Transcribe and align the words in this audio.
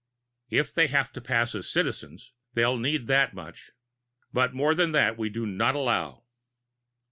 If 0.49 0.73
they 0.73 0.87
have 0.87 1.13
to 1.13 1.21
pass 1.21 1.53
as 1.53 1.69
Citizens, 1.69 2.31
they'll 2.55 2.79
need 2.79 3.05
that 3.05 3.35
much. 3.35 3.69
But 4.33 4.51
more 4.55 4.73
than 4.73 4.93
that 4.93 5.15
we 5.15 5.29
do 5.29 5.45
not 5.45 5.75
allow." 5.75 6.23